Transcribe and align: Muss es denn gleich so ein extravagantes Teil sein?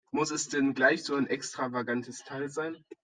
Muss 0.09 0.31
es 0.31 0.49
denn 0.49 0.73
gleich 0.73 1.03
so 1.03 1.13
ein 1.13 1.27
extravagantes 1.27 2.23
Teil 2.23 2.49
sein? 2.49 2.83